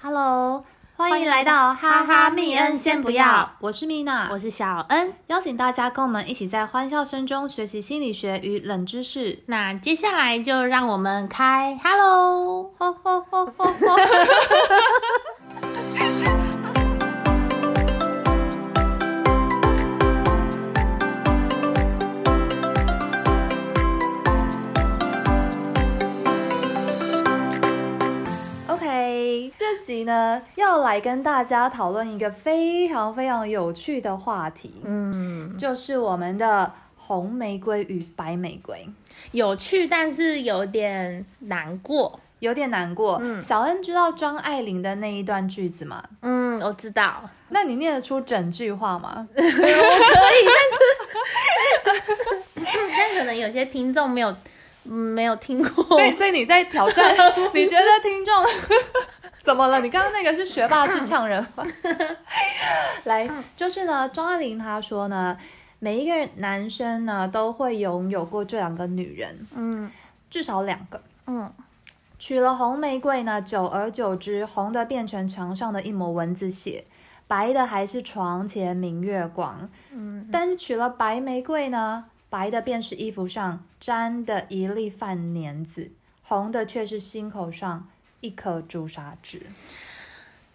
[0.00, 0.62] Hello，
[0.96, 9.42] 欢迎来到哈哈密恩先不要，我是蜜娜，我是小恩，邀请大家跟我们一起在欢笑声中学习心理学与冷知识。
[9.46, 13.96] 那接下来就让我们开 Hello，吼吼吼吼吼。
[29.56, 38.88] 这集呢要来跟大家讨论一个非常非常有趣的话题，嗯，就是我们的红玫瑰与白玫瑰。
[39.32, 42.18] 有趣，但是有点难过。
[42.40, 43.18] 有点难过。
[43.20, 46.00] 嗯小恩知道张爱玲的那一段句子吗？
[46.22, 49.26] 嗯，我知道，那你念得出整句话吗？
[49.34, 50.46] 我可以
[51.84, 52.06] 但是
[52.96, 54.32] 但可能有些听众没有
[54.84, 55.82] 嗯没有听过。
[55.84, 57.12] 所以，所以你在挑战？
[57.52, 58.32] 你觉得听众
[59.48, 59.80] 怎么了？
[59.80, 61.64] 你刚刚那个是学霸是呛人吗？
[63.04, 65.38] 来，就是呢，张爱玲她说呢，
[65.78, 69.90] 每一个男生呢都会拥有过这两个女人，嗯
[70.28, 71.00] 至少两个。
[71.26, 71.50] 嗯
[72.18, 76.84] 娶了红玫瑰呢，久而久之，红的变成墙上的一抹蚊子血，
[77.26, 79.70] 白的还是床前明月光。
[79.90, 85.90] 嗯，但是娶了白玫瑰呢，白的便是衣服上沾的一粒饭粘子，
[86.22, 87.88] 红的却是心口上
[88.20, 89.42] 一颗朱砂痣。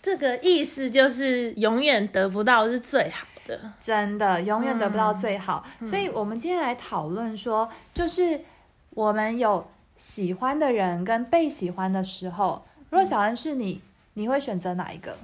[0.02, 3.59] 这个意思就是永远得不到是最好的。
[3.80, 5.66] 真的永远得不到最好。
[5.86, 8.42] 所以，我们今天来讨论说，就是
[8.89, 13.81] 我们有喜欢的人跟被喜欢的时候，如果小恩是你，
[14.16, 15.17] 你会选择哪一个？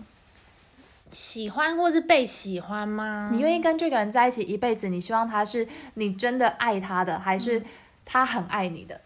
[1.12, 3.30] 喜欢或是被喜欢吗？
[3.34, 4.88] 你愿意跟这个人在一起一辈子？
[4.88, 7.62] 你希望他是你真的爱他的，还是
[8.06, 9.02] 他很爱你的？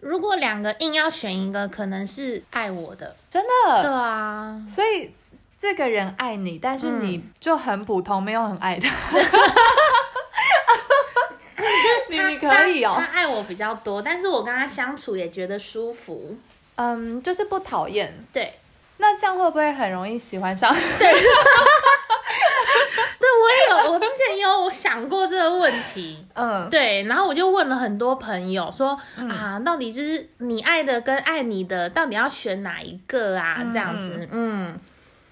[0.00, 3.16] 如果两个硬要选一个，可能是爱我的。
[3.28, 5.10] 真的对的，啊，所以
[5.58, 8.88] 这个人爱你，但是你就很普通，没有很爱他。
[12.10, 16.36] 你你可以哦他，爱我比较多，但是我跟他相处也觉得舒服。
[16.76, 18.24] 嗯，就是不讨厌。
[18.32, 18.58] 对，
[18.98, 20.74] 那这样会不会很容易喜欢上？
[20.98, 21.12] 对
[23.88, 26.24] 我之前也有想过这个问题。
[26.34, 28.98] 嗯，对，然后我就问了很多朋友说、
[29.30, 33.56] 啊，到底就是你爱的跟爱你的，到底要选哪一个啊？
[33.60, 34.78] 嗯这样子，嗯，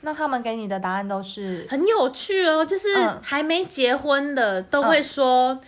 [0.01, 2.65] 那他们给你的答案都是很有趣哦。
[2.65, 5.59] 就是嗯还没结婚的都会说，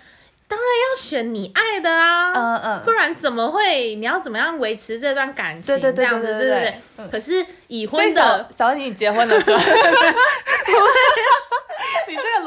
[0.48, 3.94] 当然要选你爱的啊，嗯嗯不然怎么会？
[3.96, 5.78] 你要怎么样维持这段感情？
[5.78, 9.60] 对对对对对对可是已婚的小你结婚了是吧？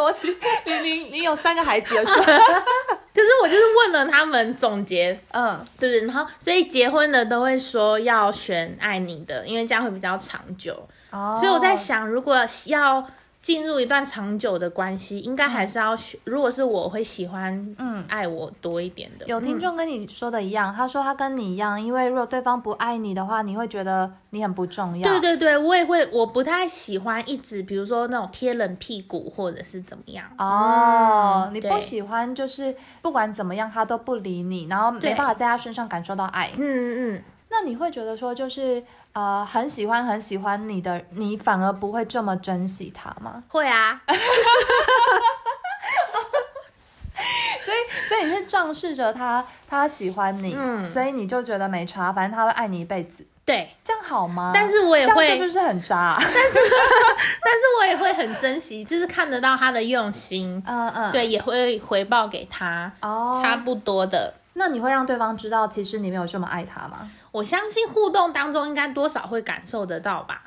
[0.09, 2.23] 你这个逻辑， 你你你有三个孩子了 是吧？
[3.13, 10.73] 可是我就是问了他们总结，嗯，对对，然后所以结婚的都会说要选爱你的，因为这样会比较长久。
[11.11, 13.05] 哦所以我在想，如果要
[13.41, 16.19] 进入一段长久的关系，应该还是要选。
[16.25, 19.25] 如果是我会喜欢，嗯，爱我多一点的。
[19.25, 25.09] 有听众跟你说的一样，他说他跟你一样，因为如果对方不爱你的话，你会觉得你很不重要。
[25.09, 30.25] 对对对，我也会，我不太喜欢一直，比如说那种贴冷屁股或者是怎么样。
[30.37, 36.51] 哦，你不喜欢就是不管怎么样他都不理你，然后没办法在他身上感受到爱。
[36.57, 43.43] 嗯嗯，那你会觉得说就是呃很喜欢很喜欢你的，你反而不会这么珍惜他吗？
[43.49, 44.01] 会啊，
[47.63, 47.77] 所以
[48.09, 54.51] 所以你是仗势着他他喜欢你，嗯所以你就觉得没差，反正他会爱你一辈子，对，这样好吗？
[54.53, 56.59] 但是我也会是不是很渣啊、 但是
[57.79, 64.33] 我也会很珍惜，就是看得到他的用心，嗯嗯，对，也会回报给他，哦，差不多的。
[64.53, 67.09] 那你会让对方知道，其实你没有这么爱他吗？
[67.31, 70.41] 我相信互动当中应该多少会感受得到吧，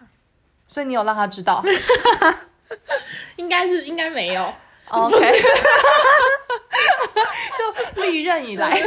[0.69, 1.63] 所以你有让他知道？
[3.37, 4.53] 应该是应该没有
[4.89, 5.17] ，，OK，
[7.97, 8.71] 就历任以来，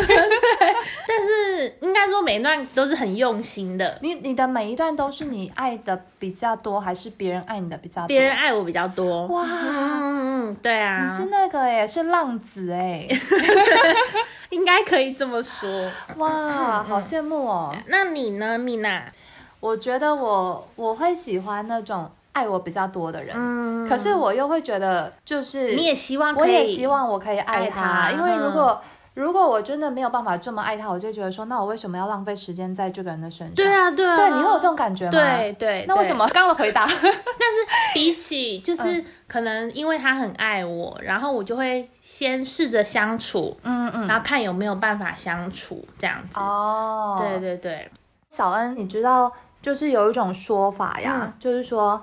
[1.07, 8.07] 但是应该说每一段都是很用心的，你你的每一段都是你爱的比较多，还是别人爱你的比较多？
[8.07, 9.25] 别人爱我比较多。
[9.27, 13.07] 哇，嗯嗯，对啊，你是那个哎，是浪子哎，
[14.50, 15.69] 应该可以这么说。
[16.18, 17.75] 哇，好羡慕哦。
[17.88, 19.12] 那你呢，米娜？
[19.59, 28.81] 我觉得我我会喜欢那种爱我比较多的人，嗯可是我又会觉得就是你也希望，我也希望我可以爱爱他，他因为如嗯果、
[29.16, 33.56] 如果我真的没有办法这么爱他，我就觉得说，那我为什么要浪费时间在这个人的身上？
[33.56, 35.12] 对，啊，对啊，对，你会有这种感觉吗？
[35.12, 35.51] 对。
[35.54, 36.86] 对，对那为什么刚刚的回答？
[36.86, 37.57] 但是
[37.95, 46.39] 比起就是可能因为他很爱我，然后我就会先试着相处，嗯嗯，然后看有没有办法相处这样子。
[46.39, 47.89] 哦，对，对对，
[48.30, 49.31] 小恩，你知道
[49.63, 52.00] 就是有一种说法呀，就是说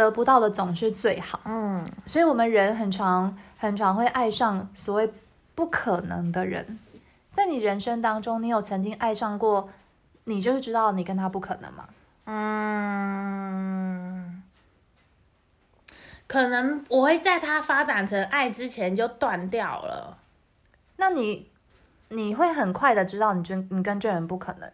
[0.00, 1.40] 得不到的总是最好。
[1.44, 5.12] 嗯，所以我们人很常很常会爱上所谓
[5.54, 6.78] 不可能的人。
[7.32, 9.68] 在你人生当中，你有曾经爱上过，
[10.24, 11.88] 你就是知道你跟他不可能吗？
[12.24, 12.42] 嗯，
[16.26, 20.18] 可能我会在他发展成爱之前就断掉了。
[20.96, 21.50] 那你
[22.08, 24.70] 你会很快的知道你跟你跟这人不可能。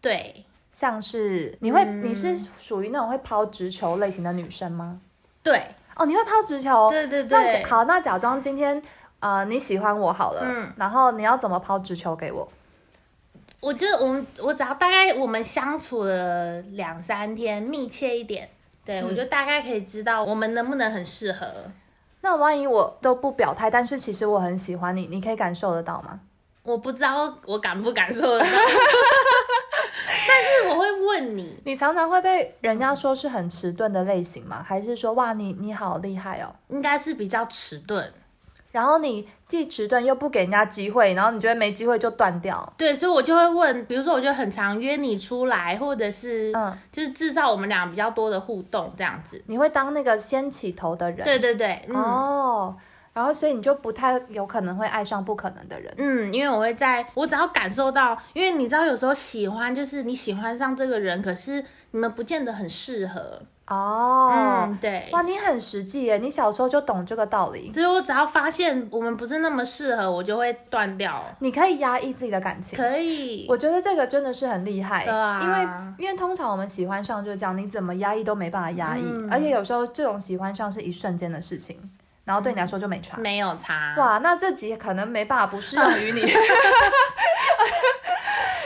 [0.00, 0.44] 对。
[0.72, 5.00] 像是你会，你是属于那种会抛直球类型的女生吗？
[5.42, 5.62] 对，
[5.96, 7.62] 哦，你会抛直球，对对对。
[7.62, 8.82] 那好，那假装今天
[9.20, 12.48] 呃你喜欢我好了，嗯，然后你要怎么抛直球给我？
[13.60, 18.48] 我就我们我只要大概我们相处了两三天，密切一点，
[18.84, 21.46] 对我就大概可以知道我们能不能很适合。
[22.22, 26.18] 那万一我都不表态，但是其实我很喜欢你，你可以感受得到吗？
[26.64, 28.46] 我不知道我感不感受得到。
[31.12, 34.64] 问你，你常常会被人家说是很迟钝的类型吗？
[34.66, 36.48] 还是说哇你你好厉害哦？
[36.68, 38.10] 应该是比较迟钝，
[38.70, 42.72] 然后你既迟钝又不给人家机会，然后你觉得没机会就断掉。
[42.78, 49.42] 对，所以我就会问，比如说我就很常约你出来，或者是嗯，就是制造我们俩比较多的互动这样子。
[49.48, 51.22] 你会当那个先起头的人？
[51.22, 52.74] 对对对，哦。
[53.14, 55.92] 然后，所以你就不太有可能会爱上不可能的人。
[55.98, 64.30] 嗯，因为我会在我只要感受到，因为你知道，有时候喜欢就是你喜欢上这个人，可是你们不见得很适合哦。
[64.32, 65.10] 嗯，对。
[65.12, 66.16] 哇，你很实际耶！
[66.16, 67.70] 你小时候就懂这个道理。
[67.74, 71.22] 所以我只要发现我们不是那么适合，我就会断掉。
[71.40, 73.46] 你可以压抑自己的感情，可以。
[73.46, 75.04] 我觉得这个真的是很厉害。
[75.04, 75.40] 对啊。
[75.42, 81.78] 因为因为通常我们喜欢上就是这样，你怎么压抑都没办法压抑，而且有时候这种喜欢上是一瞬间的事情。
[82.24, 86.20] 然后对你来说就没差，没有差哇，那这集可能没办法不适用于你，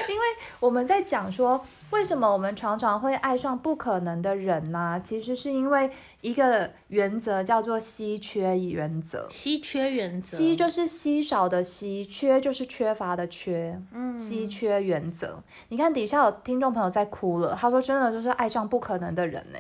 [0.09, 0.27] 因为
[0.61, 5.01] 我们在讲说为什么我们常常会爱上不可能的人呢？
[5.03, 9.27] 其实是因为一个原则叫做稀缺原则。
[9.31, 13.81] 稀缺原则，稀就是稀少的稀，缺就是缺乏的缺。
[13.93, 15.43] 嗯，稀缺原则。
[15.69, 19.59] 你看底下有听众朋友在哭了，他说真的就是爱上不可能的人呢。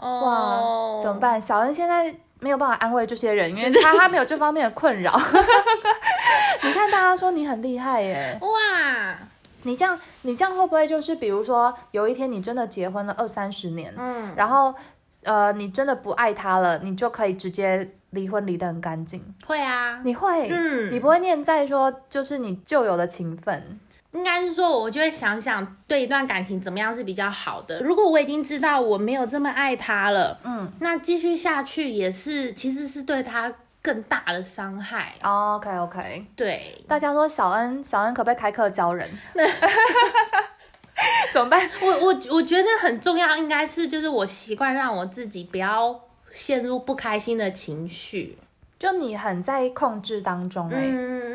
[0.00, 1.40] 哇，怎么办？
[1.40, 2.14] 小恩现在。
[2.42, 5.16] 没有办法安慰这些人，因为他他没有这方面的困扰。
[6.62, 8.36] 你看，大家说你很厉害耶！
[8.40, 9.16] 哇，
[9.62, 14.74] 你这样你这样会不会就是，比如说有一天你真的结婚了二三十年，嗯，然后
[15.22, 19.24] 呃你真的不爱他了，你就可以直接离婚离得很干净？
[19.46, 23.78] 会啊，你会，嗯，你不会念在说就是你旧有的情分。
[24.12, 27.80] 应该是说，我就会想想对一段感情怎么样是比较好的。
[27.80, 35.14] 如果我已经知道我没有这么爱他了，嗯，那继续下去也是，其实是对他更大的伤害。
[35.22, 39.08] OK OK，对，大家说小恩，小恩可不可以开课教人？
[41.32, 41.68] 怎么办？
[41.80, 45.98] 我我我觉得很重要，应该是就是我习惯让我自己不要
[46.30, 48.38] 陷入不开心的情绪。
[48.82, 50.80] 就你很在控制当中哎，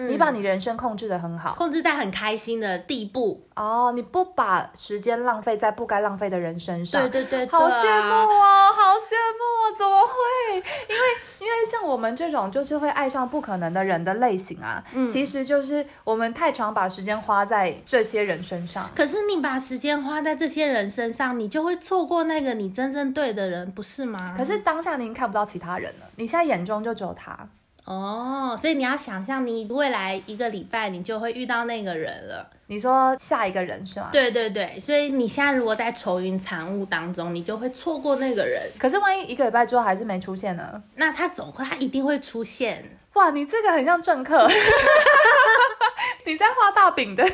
[0.10, 3.94] 你把你人生控制的很好，控制在很开心的地步哦。
[3.96, 10.56] 你不把时间浪费在不该浪费的人身上，对对对，好羡慕哦，好羡慕哦，怎么会？
[10.90, 11.02] 因为
[11.40, 18.90] 因为像我们这种就是会爱上不可能的人的类型啊，其实就是我们太常把时间花在这些人身上。
[18.96, 24.34] 可是你把时间花在这些人身上，你就会错过那个你真正对的人，不是吗？
[24.38, 27.48] 可是当下您看不到其他人了，你现在眼中就只有他。
[27.88, 32.46] 哦，所以你要想象，你未来一个礼拜你就会遇到那个人了。
[32.68, 34.10] 你说下一个人是吗？
[34.12, 38.62] 对对对，所以你现在如果在愁云惨雾当中，你就会错过那个人。
[38.78, 40.84] 可是万一一个礼拜之后还是没出现呢？
[40.96, 42.84] 那他总会，他一定会出现。
[43.14, 44.46] 哇，你这个很像政客，
[46.26, 47.30] 你在画大饼的，你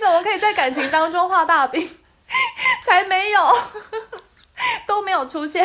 [0.00, 1.88] 怎么可以在感情当中画大饼？
[2.84, 3.40] 才没有，
[4.84, 5.64] 都没有出现。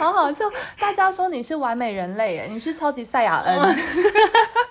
[0.00, 0.46] 好好笑，
[0.78, 3.76] 大家说你是完美人类耶，你是超级赛亚恩，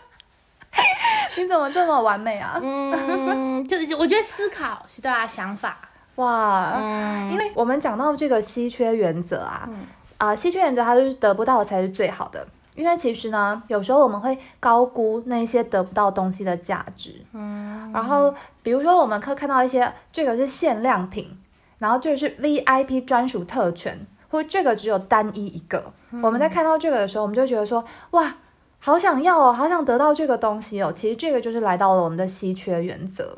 [1.37, 2.59] 你怎么这么完美啊？
[2.59, 5.77] 嗯，就是我觉得思考是对啊，想法。
[6.15, 7.31] 哇，嗯。
[7.31, 9.69] 因为我们讲到这个稀缺原则啊，
[10.17, 18.33] 啊，稀缺原则它就是得不到才是最好的，因为其实呢，有时候我们会高估那些得不到东西的价值，嗯，然后
[18.63, 21.39] 比如说我们可以看到一些这个是限量品，
[21.77, 24.07] 然后这个是 VIP 专属特权。
[24.29, 28.35] 或这个只有单一一个，我们在看到这个的时候，我们就觉得说，哇，
[28.79, 30.93] 好想要哦，好想得到这个东西哦。
[30.95, 33.37] 其实这个就是来到了我们的稀缺原则，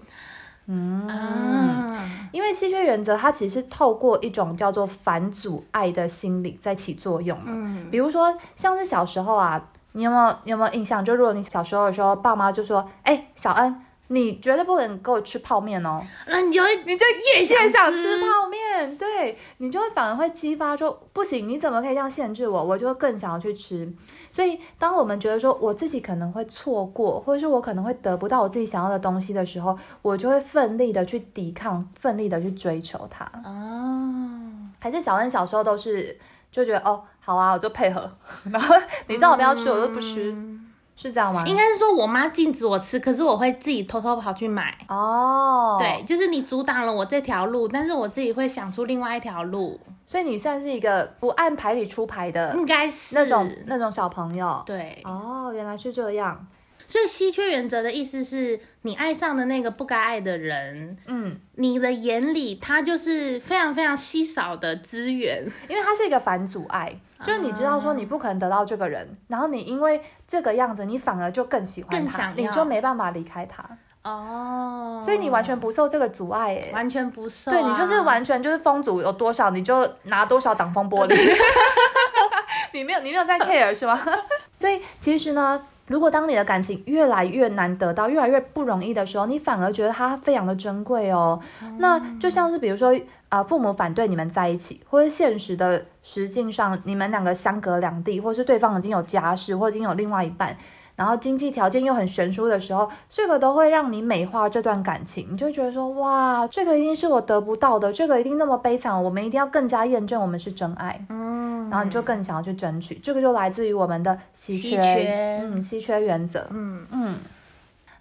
[0.67, 1.09] 嗯，
[2.31, 7.37] 因为稀缺原则它其实是透过一种叫做反阻碍的心理在起作用。
[7.45, 9.61] 嗯，比如说像是小时候啊，
[9.93, 11.03] 你有没有你有没有印象？
[11.03, 13.75] 就如果你小时候的时候，爸妈就说，哎，小恩。
[14.13, 22.61] 你绝对不能给我吃泡面哦，那你就会你就越越想吃吃泡面，对你就会反而会激发说不行，你怎么可以这样限制我？
[22.61, 23.89] 我就更想要去吃。
[24.33, 33.23] 所以，当我们觉得说我自己可能会错过，或者是我可能会得不到我自己想要的东西的时候，我就会奋力的去抵抗，奋力的去追求它。
[33.45, 34.39] 哦，
[34.79, 36.17] 还是小恩小时候都是
[36.51, 38.09] 就觉得哦，好啊，我就配合，
[38.51, 38.75] 然后
[39.07, 40.35] 你知道我不要吃，我就不吃，
[40.95, 41.43] 是这样吗？
[41.47, 44.77] 应该是说我妈禁止我吃，可是我会自己偷偷跑去买。
[44.87, 54.61] 哦，对，，就是你阻挡了我这条路，但是我自己会想出另外一条路，所以你算是一个不按牌理出牌的应该是那种那种小朋友。
[54.65, 55.01] 对。
[55.05, 56.45] 哦，原来是这样。
[56.87, 65.45] 所以稀缺原则的意思是你爱上的那个不该爱的人，嗯，你的眼里他就是非常非常稀少的资源。
[65.67, 73.63] 因为它是一个反阻碍，就是你知道说你不可能得到这个人，然后你因为这个样子，你反而就更喜欢他，更想你就没办法离开他，
[74.03, 76.71] 哦，所以你完全不受这个阻碍，哎。
[76.73, 81.15] 完全不受、啊，对你就是完全就是风阻有多少，你就拿多少挡风玻璃。
[82.73, 84.01] 你没有你没有在 care 是吗？
[84.59, 91.39] 所以其实呢，如果当你的感情越来越难得到，越来越不容易的时候，你反而觉得它非常的珍贵哦。
[91.77, 92.97] 那就像是比如说
[93.29, 100.57] 啊、父母反对你们在一起，或者现实的实境上你们两个相隔两地，或是对方已经有家室，或已经有另外一半。
[100.95, 115.41] 然后经济条件又很悬殊的时候，这个都会让你美化这段感情，你就会觉得说，哇，这个一定是我得不到的，这个一定那么悲惨，我们一定要更加验证我们是真爱，嗯，然后你就更想要去争取，这个就来自于我们的稀缺，稀缺。
[115.43, 116.85] 嗯，稀缺原则，嗯。
[116.91, 117.15] 嗯。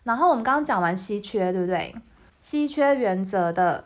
[0.03, 1.95] 然后我们刚刚讲完稀缺，对不对？
[2.39, 3.85] 稀缺原则的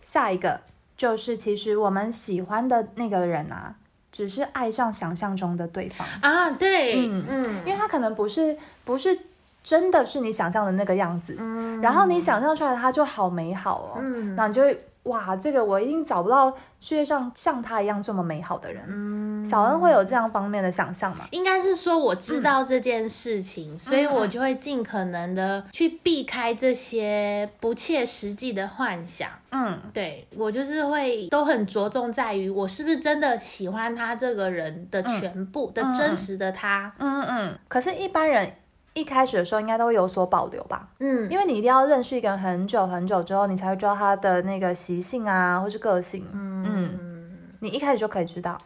[0.00, 0.60] 下一个
[0.96, 3.74] 就是，其实我们喜欢的那个人啊，
[4.12, 6.06] 只是爱上想象中的对方。
[6.20, 7.44] 啊，对，嗯嗯。
[7.64, 9.18] 因为他可能不是不是
[9.62, 11.80] 真的是你想象的那个样子，嗯。
[11.80, 14.34] 然后你想象出来的他就好美好哦，嗯。
[14.34, 18.84] 然后你就会哇，这个我一定找不到世界上像他一样这么美好的人。
[18.86, 21.26] 嗯，小恩会有这样方面的想象吗？
[21.30, 29.30] 应该是说我知道这件事情，所以我就会尽可能的去避开这些不切实际的幻想。
[29.52, 36.92] 嗯对我就是会都很着重在于我是不是真的喜欢他这个人的全部、的真实的他。
[36.98, 37.58] 嗯嗯。
[37.66, 38.52] 可是，一般人
[38.92, 46.26] 一开始的时候应该都会有所保留吧，嗯，因为你一定要认识一个人很久很久之后，你才会知道他的那个习性啊，或是个性。
[46.32, 48.60] 嗯，你一开始就可以知道，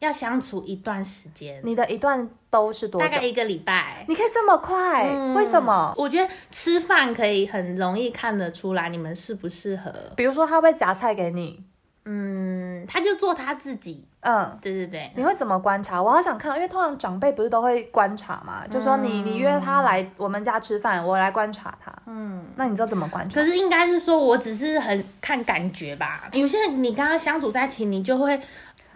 [0.00, 3.24] 要相处一段时间，你的一段都是多久大概？
[3.24, 4.04] 一个礼拜。
[4.06, 5.08] 你可以这么快？
[5.08, 5.94] 嗯为什么？
[5.96, 9.90] 我觉得吃饭可以很容易看得出来你们适不适合。
[10.14, 11.64] 比如说，他会夹菜给你，
[12.04, 14.06] 嗯，他就做他自己。
[14.24, 16.02] 嗯，对对对，你会怎么观察？
[16.02, 21.92] 我好想看，因为通常长辈不是都会观察嘛，就说你你约他来我们家吃饭，我来观察他。
[22.06, 22.42] 嗯。
[22.56, 23.46] 那你知道怎么观察可？
[23.46, 26.28] 是应该是说，我只是很看感觉吧。
[26.32, 28.40] 有些人你跟他相处在一起，你就会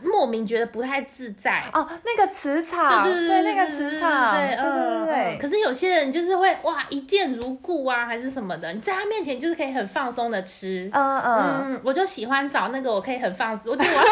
[0.01, 1.65] 莫名觉得不太自在。
[1.73, 10.89] 哦，那个磁场，对对对那个磁场，对对对可是有些人就是会哇一见如故啊，还是什么的，你在他面前就是可以很放松的吃。
[10.93, 14.03] 嗯嗯，嗯，我就喜欢找那个我可以很放，我就 我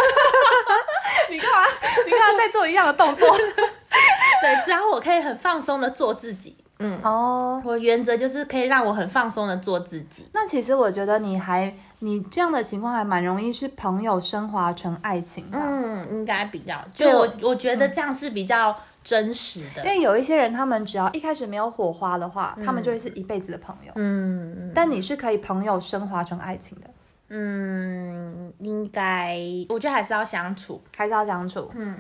[1.31, 1.67] 你干嘛？
[2.05, 3.29] 你看他在做一样的动作。
[3.37, 6.57] 对，只要我可以很放松的做自己。
[6.79, 10.29] 嗯，哦，我原则就是可以让我很放松的做自己。
[10.35, 19.83] 那其实我觉得你还你这样的情况还蛮容易是朋友升华成爱情的，嗯，应该比较，就我我觉得这样是比较真实的。
[19.87, 23.93] 因为有一些人他们只要一开始没有火花的话，他们就会是一辈子的朋友。
[23.95, 26.91] 嗯但你是可以朋友升华成爱情的，
[27.29, 30.81] 嗯，应该我觉得还是要相处。
[30.97, 31.71] 还是要相处。
[31.75, 31.97] 嗯，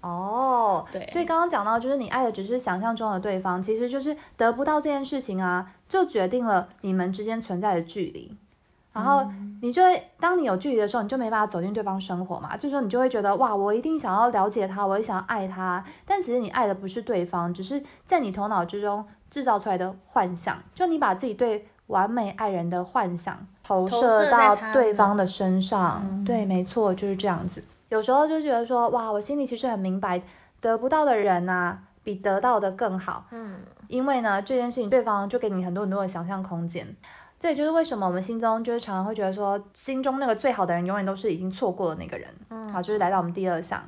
[0.00, 8.36] 哦，对所以刚刚讲到，就是你爱的只是想象中的对方，其实就是得不到这件事情啊，就决定了你们之间存在的距离。
[8.90, 9.24] 然后
[9.62, 12.56] 你就会，当你有距离的时候，你就没办法走进对方生活嘛。
[12.56, 15.84] 这时候你就会觉得，哇，我一定想要了解他，我也想要爱他。
[16.04, 20.60] 但其实你爱的不是对方，只是在你头脑之中制造出来的幻想。
[20.74, 26.24] 就你把自己对完美爱人的幻想投投射射到对方的身上。
[26.24, 27.62] 对，没错，就是这样子。
[27.90, 30.22] 有时候就觉得说，哇，我心里其实很明白，
[30.60, 33.24] 得不到的人呐、比得到的更好。
[33.30, 36.86] 嗯，因为呢，这件事情对方就给你很多很多的想象空间。
[37.40, 42.28] 这也就是为什么我们心中就是常常会觉得说，心中那个最好的人永远都是已经错过的那个人。
[42.50, 43.82] 嗯，好，就是来到我们第二项，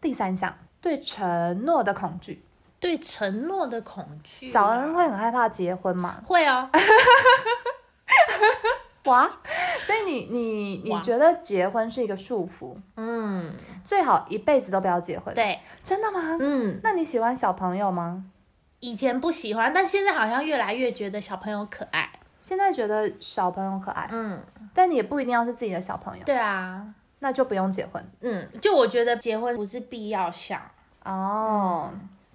[0.00, 2.44] 第三项，对承诺的恐惧。
[2.80, 4.50] 对承诺的恐惧啊。
[4.50, 6.20] 小恩会很害怕结婚吗？
[6.26, 6.68] 会啊，
[9.04, 9.30] 哇，
[9.86, 13.52] 所以你你你哇觉得结婚是一个束缚，嗯，
[13.84, 16.36] 最好一辈子都不要结婚。，对，真的吗？
[16.40, 18.24] 嗯，那你喜欢小朋友吗？
[18.80, 22.10] 以前不喜欢，但现在好像越来越觉得小朋友可爱。
[22.40, 24.40] 现在觉得小朋友可爱，嗯，
[24.72, 26.82] 但你也不一定要是自己的小朋友，对啊，
[27.18, 30.60] 那就不用结婚嗯，就我觉得结婚不是必要项。
[31.04, 31.90] 哦。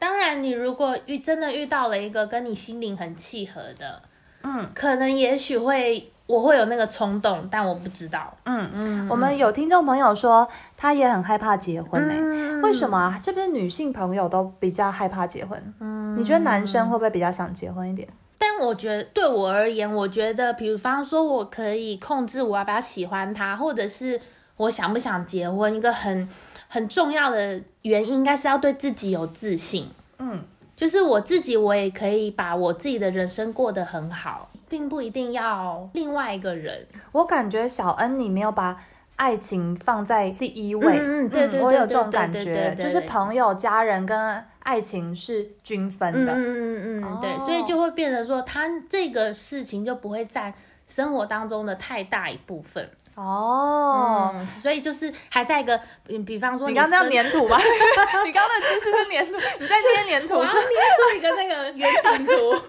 [0.05, 3.99] 当然，你如果遇真的遇到了一个跟你心灵很契合的，
[4.43, 8.31] 嗯，可能也许会我会有那个冲动，但我不知道。
[8.43, 10.47] 嗯嗯，我们有听众朋友说
[10.77, 13.17] 他也很害怕结婚呢、嗯为什么啊？
[13.17, 15.73] 是不是女性朋友都比较害怕结婚？
[15.79, 18.07] 嗯，你觉得男生会不会比较想结婚一点？
[18.37, 24.21] 但我觉得对我而言，我觉得，比方说，我可以控制我要不要喜欢他，或者是
[24.57, 26.29] 我想不想结婚，一个很
[26.75, 29.87] 很重要的原因，应该是要对自己有自信。
[30.19, 30.43] 嗯，
[30.75, 36.85] 就是我自己，我也可以把我自己的人生过得很好，并不一定要另外一个人。
[37.13, 38.77] 我感觉小恩你没有把
[39.15, 46.33] 爱情放在第一位，嗯嗯对对我有这种感觉，就是朋友、家人跟爱情是均分的。
[46.33, 50.53] 嗯嗯嗯嗯，对，哦所以就会变得说，他这个事情就不会占
[50.85, 52.89] 生活当中的太大一部分。
[53.15, 55.79] 哦，嗯，所以就是还在一个，
[56.09, 57.57] 嗯，比方说你刚刚那样粘土吧？
[58.25, 62.61] 你刚刚的姿势是粘土， 你在捏粘土是捏出一个那个圆饼图。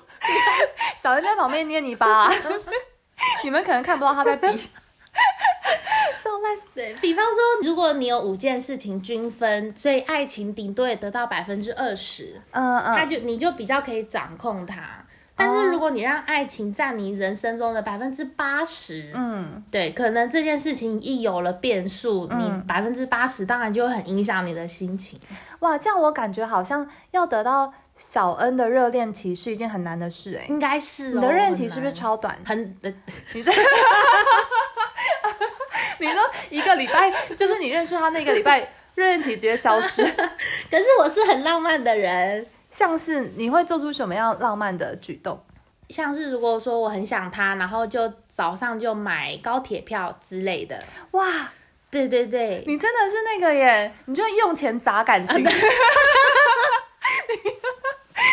[1.02, 2.32] 小恩在旁边捏泥巴、啊，
[3.44, 4.46] 你们可能看不到他在比。
[4.46, 4.56] 烂，
[6.74, 15.05] 对比方说，如果你有五件事情均分，所以爱情顶多也得到百分之二十，嗯那嗯，就你就比较可以掌控它。
[15.36, 25.20] 但是如果你让爱情占你人生中的百分之八十，嗯，对，可能这件事情一有了变数，你百分之八十当然就会很影响你的心情。
[25.60, 32.36] 哇，这样我感觉好像要得到小恩的热恋期是一件很难的事哎、应该是、哦、你的热恋期是不是超短？
[32.44, 32.92] 很呃
[33.34, 33.52] 你说，
[35.98, 38.60] 你说一个礼拜， 就是你认识他那个礼拜，
[38.94, 40.02] 热恋期直接消失。
[40.70, 45.42] 可是我是很浪漫的人，像是你会做出什么样浪漫的举动？
[45.88, 50.78] 像是如果说我很想他，然后就早上就买高铁票之类的。
[51.12, 51.24] 哇，
[51.90, 53.94] 对对对，你真的是那个耶！
[54.04, 55.44] 你就用钱砸感情，你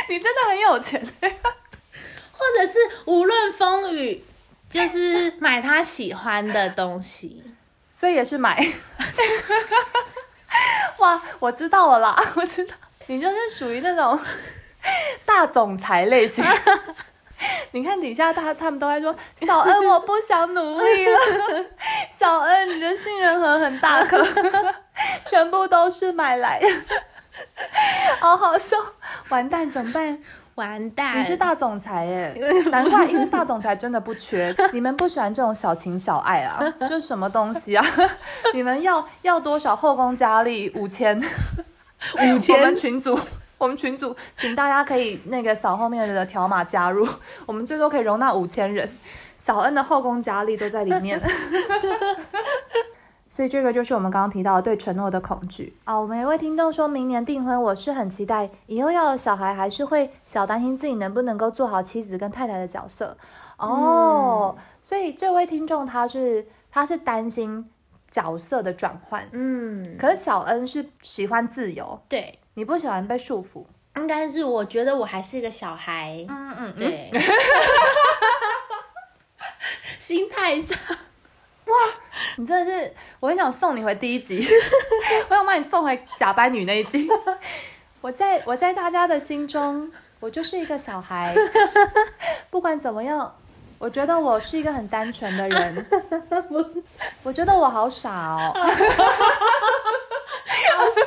[0.09, 1.01] 你真的很有钱。
[1.21, 4.21] 或者是无论风雨，
[4.69, 7.41] 就是买他喜欢的东西。
[7.97, 8.61] 所以也是买。
[10.99, 12.75] 哇，我知道了啦，我知道，
[13.07, 14.19] 你就是属于那种
[15.25, 16.43] 大总裁类型。
[17.71, 21.17] 你看底下他他们都在说小恩我不想努力了，
[22.09, 24.25] 小恩你的杏仁核很大颗，
[25.25, 26.67] 全部都是买来的，
[28.21, 28.77] 好好笑，
[29.29, 30.19] 完蛋怎么办？
[30.55, 32.33] 完蛋，你是大总裁耶，
[32.69, 34.55] 难怪，因为大总裁真的不缺。
[34.71, 36.61] 你们不喜欢这种小情小爱啊？
[36.81, 37.83] 这是什么东西啊？
[38.53, 40.71] 你们要要多少后宫佳丽？
[40.75, 41.19] 五千，
[42.35, 43.17] 五千我们群组，
[43.57, 47.07] 我们群组，请大家可以那个扫后面的条码加入，
[47.45, 48.89] 我们最多可以容纳五千人。
[49.37, 51.21] 小恩的后宫佳丽都在里面。
[53.29, 55.95] 所以这个就是我们刚刚提到的对承诺的恐惧啊。
[55.95, 63.17] 我们有一位听众说明年订婚，我是很期待，以后要有小孩，还是会小担心自己能不能够做好妻子跟太太的角色
[63.57, 64.55] 哦。
[64.83, 67.67] 所以这位听众他是他是担心
[68.13, 73.65] 角色的转换，嗯，可是小恩是喜欢自由，对，你不喜欢被束缚。
[73.99, 77.09] 应该是我觉得我还是一个小孩，嗯嗯，对，
[79.97, 80.77] 心态上，
[81.65, 81.73] 哇
[82.37, 84.47] 你真的是，我很想送你回第一集，
[85.29, 87.09] 我想把你送回假班女那一集。
[88.01, 91.33] 我在我在大家的心中，我就是一个小孩，
[92.51, 93.35] 不管怎么样，
[93.83, 95.85] 我觉得我是一个很单纯的人。
[97.21, 98.65] 我觉得我好傻哦，好
[100.95, 101.03] 笑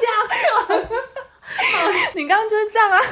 [2.15, 3.01] 你刚刚就是这样啊。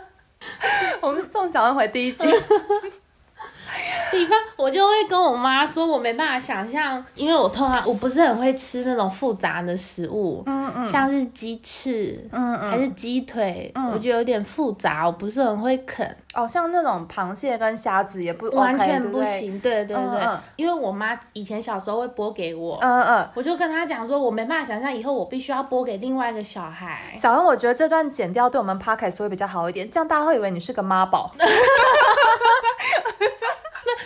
[1.02, 2.24] 我们送小恩回第一集。
[4.10, 19.58] 比方，我就会跟我妈说，我没办法想象，因为我通常我不是很会吃那种复杂的食物，嗯嗯像是鸡翅，嗯嗯还是鸡腿，嗯我觉得有点复杂，我不是很会啃，哦，像那种螃蟹跟虾子也不 OK, 完全不行。
[19.60, 23.28] 对对对，嗯嗯因为我妈以前小时候会剥给我，嗯嗯。
[23.34, 27.00] 我就跟她讲说，我没办法想象以后我必须要剥给另外一个小孩。
[27.16, 31.30] 小恩，我觉得这段剪掉对我们 podcast 会比较好一点，这样大家会以为你是个妈宝。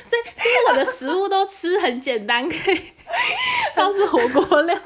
[0.02, 2.92] 所以，所以我的食物都吃很简单，可以
[3.74, 4.76] 像是火锅料。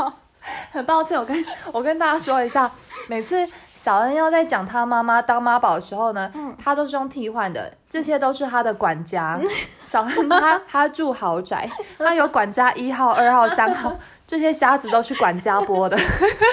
[0.72, 2.70] 很抱歉，我跟我跟大家说一下，
[3.06, 6.32] 每次小恩要在讲他妈妈当妈宝的时候呢，
[6.62, 9.38] 他都是用替换的，这些都是他的管家。
[9.84, 13.94] 小恩他他住豪宅，他有管家一号、二号、三号，
[14.26, 15.98] 这些瞎子都是管家播的。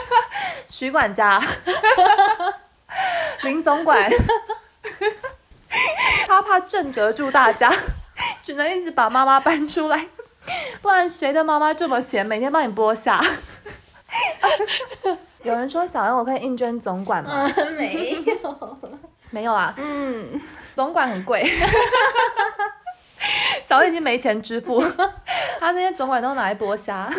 [0.67, 1.41] 徐管家，
[3.43, 4.11] 林总管，
[6.27, 7.71] 他怕震慑住大家，
[8.45, 10.07] 只能一直把妈妈 搬出来，
[10.79, 13.19] 不然谁的妈妈这么闲，每天帮你剥虾？
[15.41, 17.51] 有人说小恩，我可以应征总管吗？
[17.75, 18.11] 没
[18.43, 18.77] 有，
[19.31, 20.39] 没有啊，嗯，
[20.75, 21.43] 总管很贵，
[23.63, 24.79] 小恩已经没钱支付，
[25.59, 27.11] 他那些总管都拿来剥虾。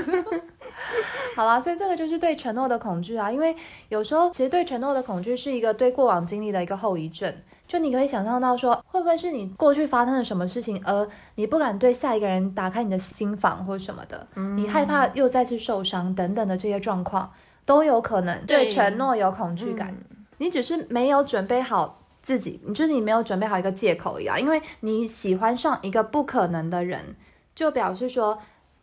[1.34, 3.56] 好啦，所以这个就是对承诺的恐惧啊，因为
[3.88, 7.34] 有时候其实对承诺的恐惧是一个对过往经历的一个后遗症。
[7.66, 14.26] 就你可以想象到说，会不会是你过去发生了什么事情，而你不敢对下一个人打开你的心房或者什么的，
[14.56, 17.30] 你害怕又再次受伤等等的这些状况
[17.64, 18.64] 都有可能对。
[18.64, 19.94] 对承诺有恐惧感。
[20.38, 27.16] 你只是没有准备好自己，你就是你没有准备好一个借口一样，因为你喜欢上一个不可能的人，
[27.54, 28.38] 就表示说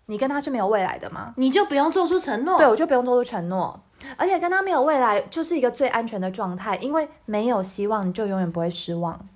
[0.07, 1.33] 你跟他是没有未来的吗？
[1.37, 2.57] 你就不用做出承诺。
[2.57, 3.79] 对，我就不用做出承诺，
[4.17, 9.27] 而且跟他没有未来就是一个最安全的状态，因为没有希望，你就永远不会失望。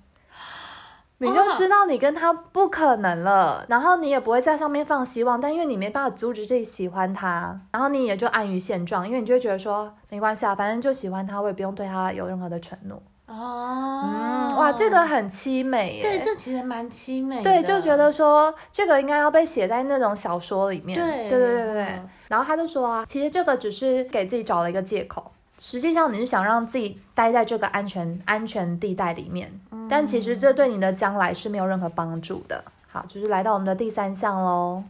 [1.20, 13.02] 你就知道你跟他不可能了，然后你也不会在上面放希望，但因为你没办法阻止自己喜欢他，然后你也就安于现状，因为你就会觉得说没关系啊，反正就喜欢他，我也不用对他有任何的承诺。
[13.28, 16.02] 哦，嗯，哇，这个很凄美耶。
[16.02, 17.42] 对，这其实蛮凄美的。
[17.42, 20.98] 对，就觉得说这个应该要被写在那种小说里面。
[20.98, 29.50] 对对对对对嗯然后他就说啊，其实这个只是给自己找了一个借口，实际上你是想让自己待在这个安全安全地带里面，
[29.88, 32.62] 但其实这对你的将来是没有任何帮助的。
[32.90, 34.82] 好，就是来到我们的第三项喽。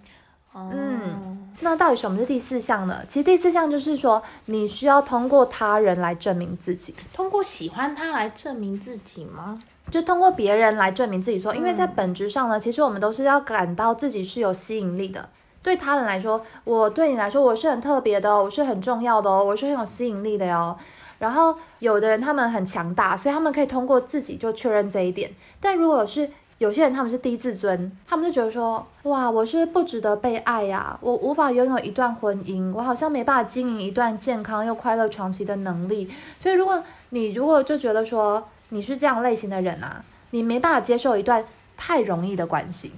[0.53, 3.01] 哦嗯，那到底什么是第四项呢？
[3.09, 6.95] 其实第四项就是说，你需要通过他人来证明自己。
[7.13, 9.57] 通过喜欢他来证明自己吗？
[9.91, 15.29] 就通过别人来证明自己说，因为在本质上呢，其实我们都是要感到自己是有吸引力的。
[15.63, 20.77] 对他人来说，我对你来说我是很特别的哦，我是很重要的哦，我是很有吸引力的哟。
[21.19, 25.31] 然后有的人他们很强大，所以他们可以通过自己就确认这一点。
[25.61, 36.11] 但如果是有些人他们是低自尊，他们就觉得说，哇，我是不值得被爱呀、我无法拥有一段婚姻，我好像没办法经营一段健康又快乐长期的能力。
[36.41, 41.45] 所以如果你如果就觉得说你是这样类型的人啊，你没办法接受一段
[41.77, 42.93] 太容易的关系，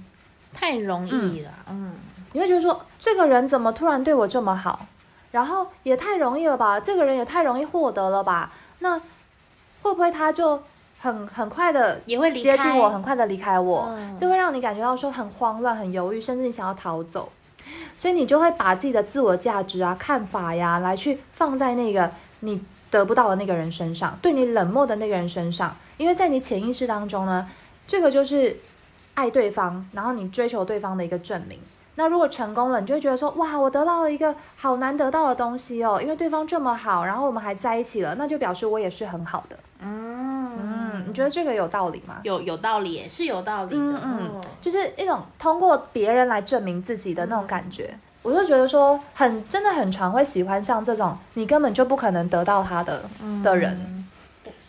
[0.51, 1.93] 太容易了，嗯，
[2.33, 4.87] 你会觉得说这个人怎么突然对我这么好，
[5.31, 8.97] 然后也太容易了吧，这个人也太容易获得了吧，那
[9.83, 10.63] 会不会他就
[11.01, 17.29] 很很快的也会离开接近我，很快的离开我，嗯这会让你感觉到说很慌乱、很犹豫，甚至你想要逃走，
[17.97, 22.11] 所以你就会把自己的自我价值啊、看法呀，来去放在那个
[22.41, 27.49] 你得不到的那个人身上，对你冷漠的那个人身上，因为在你潜意识当中呢，
[27.87, 28.59] 这个就是
[29.15, 31.59] 爱对方，然后你追求对方的一个证明。
[31.95, 39.57] 那如果成功了，你就会觉得说，哇，我得到了一个好难得到的东西哦，因为对方这么好，然后我们还在一起了，那就表示我也是很好的。
[39.83, 40.30] 嗯
[41.01, 42.19] 嗯，你觉得这个有道理吗？
[42.23, 47.93] 有有道理也，是有道理的，嗯嗯嗯，就是一种通过别人来证明自己的那种感觉。
[48.23, 53.01] 我就觉得说，很真的很常会喜欢上这种你根本就不可能得到他的、
[53.43, 54.05] 的人，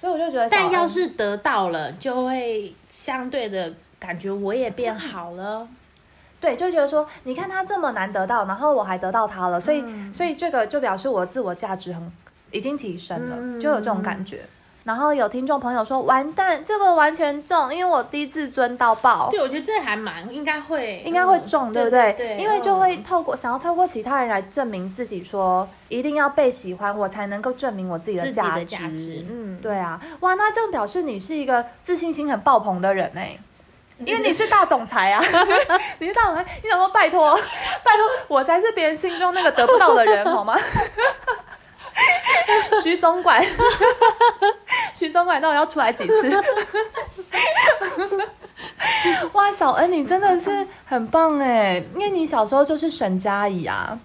[0.01, 5.69] 所以我就觉得，但要是得到了，就会相对的感觉我也变好了，
[6.41, 12.11] 对，就觉得说，你看他这么难得到，然后我还得到他了，所以、所以这个就表示我的自我价值很
[12.53, 14.41] 已经提升了，嗯就有这种感觉。
[14.85, 19.29] 然后有听众朋友说，完蛋，这个完全中，因为我低自尊到爆。
[19.31, 22.13] 对，我觉得这还蛮应该会，应该会中，嗯对不对？
[22.15, 23.03] 对，因为就会嗯。
[23.05, 28.57] 透过、想要透过其他人来证明自己说一定要被喜欢，我才能够证明我自己的价
[28.97, 33.39] 值，嗯，对啊，哇，那这样表示你是一个自信心很爆棚的人哎、
[34.05, 35.23] 因为你是大总裁啊，
[36.01, 37.37] 你是大总裁，你想说拜托，
[37.85, 40.59] 拜托，我才是别人心中那个得不到的人，好吗？
[42.83, 43.41] 徐总管，
[45.33, 46.43] 徐总管到底要出来几次？
[49.33, 53.99] 哇，小恩，你真的是很棒哎，因为你小时候就是沈佳宜啊，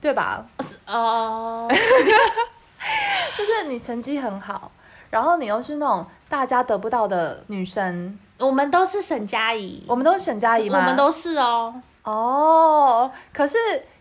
[0.00, 0.44] 对吧？
[0.86, 1.68] 哦，
[3.36, 4.72] 就是你成绩很好，
[5.10, 10.78] 然后你又是那种大家得不到的女生，我们都是沈佳宜，我们都是沈佳宜吗？
[10.78, 13.58] 我们都是哦，哦，可是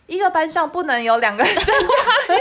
[0.08, 1.74] 一个班上不能有两个沈佳
[2.36, 2.40] 宜，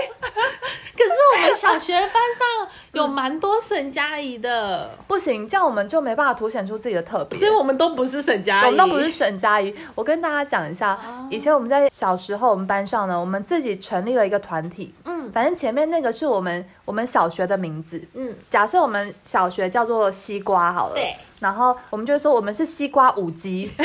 [1.00, 7.38] 可是我们小学班上有蛮多沈佳宜的，不行，这样我们就没办法凸显出自己的特别。
[7.38, 9.74] 所以我们都不是沈佳宜，我们都不是沈佳宜。
[9.94, 10.98] 我跟大家讲一下，
[11.30, 15.30] 以前我们在小时候，我们班上呢，我们自己成立了一个团体，嗯。
[15.32, 18.02] 反正前面那个是我们我们小学的名字。
[18.14, 23.70] 嗯，假设我们小学叫做西瓜好了，对，然后我们就会说我们是西瓜五鸡，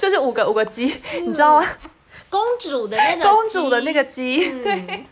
[0.00, 0.86] 就是五个五个鸡，
[1.26, 1.66] 你知道吗？
[2.34, 4.62] 公主的那个 公主的那个，鸡，嗯。
[4.62, 5.04] 对。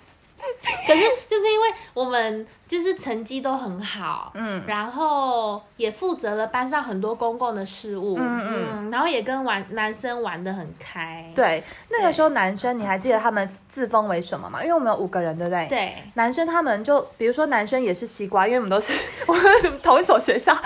[0.87, 8.43] 可是就是因为我们就是成绩都很好，嗯，然后也负责了班上很多公共的事务，嗯
[8.75, 14.61] 嗯，然后也跟玩男生玩的很开，对，那个时候男生你还记得他们自封为什么吗？
[14.63, 15.67] 因为我们有五个人，对不对？
[15.69, 18.93] 对，男生他们就比如说男生也是西瓜，因为我们都是
[19.27, 20.61] 我们同一所学校，他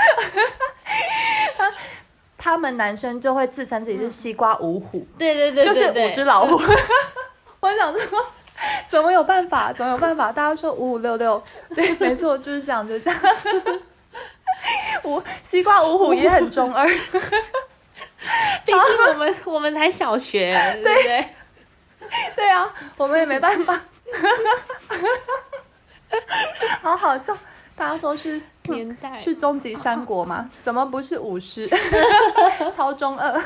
[2.46, 6.54] 他们男生就会自称自己是西瓜五虎，对对对，就是五只老虎。
[7.59, 8.24] 我想说，
[8.88, 9.72] 怎么有办法？
[9.72, 10.30] 怎么有办法？
[10.30, 11.42] 大家说五五六六，
[11.74, 13.20] 对，没错，就是这样，就是这样。
[15.02, 16.87] 五西瓜五虎也很中二，
[18.64, 18.78] 毕竟
[19.09, 20.54] 我们我们才小学，
[20.85, 21.28] 对不对？
[22.37, 23.80] 对啊，我们也没办法。
[26.80, 27.37] 好好笑，
[27.77, 30.51] 大家说是 年代是终极三国吗？
[30.62, 31.69] 怎么不是武士？
[32.75, 33.41] 超中二。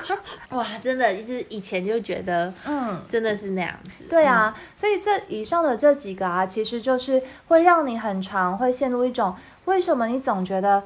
[0.50, 4.04] 哇，真的就是以前就觉得，嗯，真的是那样子。
[4.08, 9.34] 对啊，所以这以上的这几个啊，其实就是会让你很长会陷入一种
[9.66, 10.82] 为什么你总觉得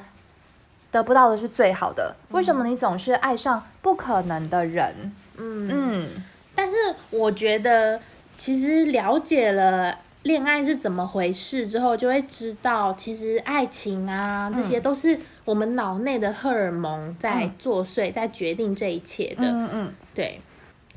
[0.91, 2.17] 得不到的是最好的？
[2.31, 5.13] 为什么你总是爱上不可能的人？
[5.37, 6.25] 嗯嗯。
[6.57, 6.77] 但是
[7.11, 8.01] 我觉得，
[8.39, 19.45] 其实了解了恋爱是怎么回事之后，就会知道，其实爱情啊，这些都是我们脑内的荷尔蒙在作祟，在决定这一切的。
[19.45, 20.41] 嗯嗯，对。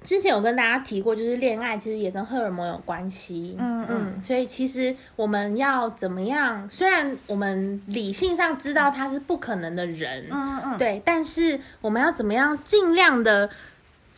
[0.04, 3.58] 之前有跟大家提过，就是恋爱其实也跟荷尔蒙有关系。
[3.60, 6.70] 嗯嗯，所以其实我们要怎么样？
[6.70, 13.50] 虽然我们理性上知道他是不可能的人，嗯嗯，对，但是我们要怎么样尽量的。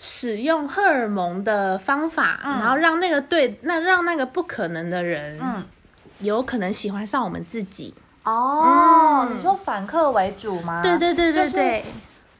[0.01, 5.62] 使用荷尔蒙的方法，然后让那个对，那让那个不可能的人，嗯，
[6.19, 7.93] 有可能喜欢上我们自己。
[8.23, 10.81] 哦，你说反客为主吗？
[10.81, 11.85] 对对对对对，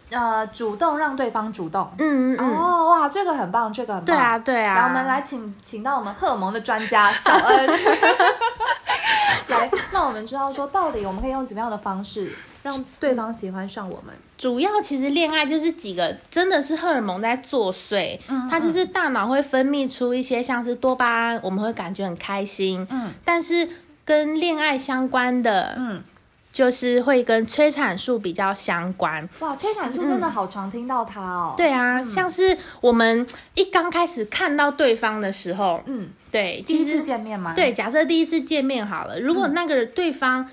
[0.10, 1.90] 呃，主动让对方主动。
[1.98, 2.58] 嗯嗯嗯。
[2.58, 4.06] 哦哇，这个很棒，这个很棒。
[4.06, 4.74] 对啊对啊。
[4.76, 7.68] 然后我们来请请到我们荷尔蒙的专家 小恩，
[9.48, 12.34] 来，那我们知道说，到底我们可以用怎么样的方式？
[12.62, 18.20] 让对方喜欢上我们，主要其实恋爱就是几个，真的是荷尔蒙在作祟。
[18.28, 22.86] 嗯，它就是大脑会分泌出一些像是多巴胺，我们会感觉很开心。
[22.90, 23.68] 嗯，但是
[24.04, 26.04] 跟恋爱相关的，嗯，
[26.52, 29.28] 就是会跟催产素比较相关。
[29.40, 31.54] 哇，催产素真的好常听到它哦。
[31.58, 37.54] 对啊，像是我们一刚开始看到对方的时候，嗯，对，第一次见面吗？
[37.56, 40.50] 对，假设第一次见面好了，如果那个对方。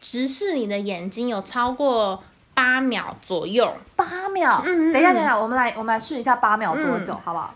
[0.00, 4.60] 直视你的眼睛有超过八秒左右，八秒。
[4.62, 7.54] 嗯，等一下，等一下，我们来，我们来试一下八秒多久，好不好？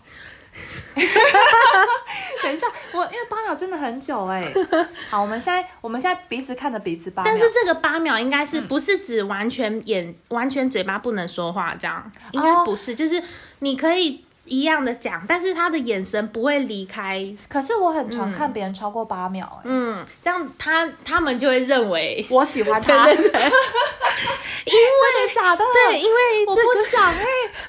[2.43, 4.51] 等一下，我因为八秒真的很久哎。
[5.09, 7.31] 好，我们现在，我们现在彼此看着彼此八秒。
[7.31, 12.11] 但是这个八秒应该是不是指完全眼、完全嘴巴不能说话这样？
[12.31, 13.21] 应该不是，就是
[13.59, 14.25] 你可以。
[14.49, 17.23] 一样的讲，但是他的眼神不会离开。
[17.47, 23.09] 可是我很常看别人超过八秒，嗯，这样他他们就会认为 我喜欢他。
[23.09, 27.25] 因为假的，对，因为我不想哎，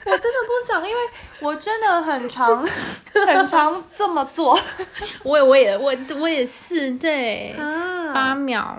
[0.07, 1.01] 我真的不想，因为
[1.41, 2.67] 我真的很常
[3.27, 4.59] 很常这么做。
[5.23, 7.55] 我我也我我也是，对，
[8.13, 8.77] 八秒。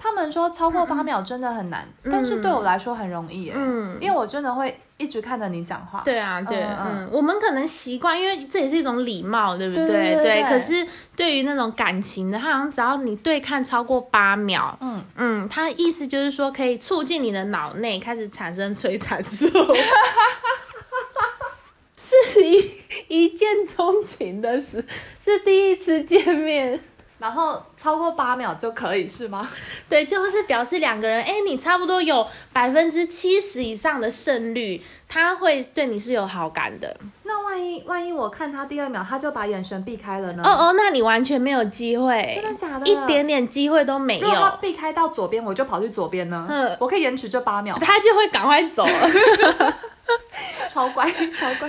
[0.00, 6.02] 他们说超过八秒真的很难，但是对我来说很容易，嗯，因为我真的会一直看着你讲话。
[6.04, 9.86] 对啊，对，嗯，我们可能习惯，因为这也是一种礼貌，对不对？
[10.22, 10.42] 对。
[10.42, 19.48] 可是对于那种感情的，他好像只要你对看超过八秒，嗯嗯，他意思就是说可以促进你的脑内开始产生催产素，
[21.96, 22.70] 是一
[23.08, 24.84] 一见钟情的事，
[25.20, 26.80] 是第一次见面。
[27.18, 29.48] 然后超过八秒就可以是吗？
[29.88, 36.96] 对，就是表示两个人，哎，你差不多有百分之七十以上的胜率，他会对你是有好感的。
[37.24, 40.42] 那万一万一我看他第二秒，他就把眼神避开了呢？
[40.46, 42.86] 哦哦，那你完全没有机会，真的假的？
[42.86, 44.24] 一点点机会都没有。
[44.24, 46.46] 如果他避开到左边，我就跑去左边呢？
[46.48, 49.74] 嗯，我可以延迟这八秒，他就会赶快走了。
[50.70, 51.68] 超乖，超乖。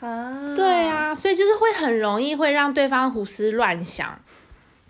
[0.00, 4.18] 啊， 对啊，所以就是会很容易会让对方胡思乱想。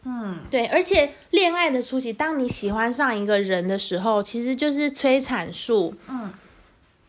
[0.04, 5.94] 嗯，对，而且恋爱的初期，当你喜欢上一个人的时候，其实就是催产素。
[6.08, 6.32] 嗯。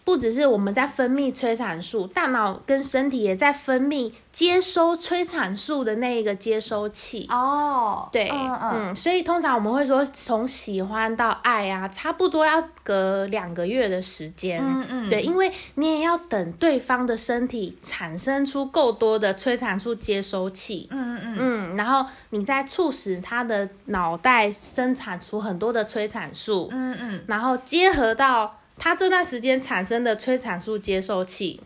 [0.03, 7.27] 不只是我们在分泌催产素，大脑跟身体也在分泌接收催产素的那一个接收器。
[7.29, 14.59] 哦，对，嗯嗯，所以通常我们会说，从喜欢到爱啊，差不多要隔两个月的时间。
[14.59, 20.87] 嗯嗯，对，因为你也要等对方的身体产生出够多的催产素接收器。
[20.89, 26.69] 嗯嗯嗯，然后你再促使他的脑袋生产出很多的催产素。
[26.71, 28.57] 嗯嗯，然后结合到。
[28.83, 31.61] 他这段时间产生的催产素接受器，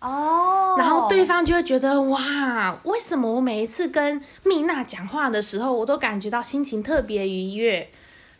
[0.00, 7.88] 哦，然后对方就会觉得哇，为什么我每一次跟蜜娜讲话的时候，我都感觉到心情特别愉悦，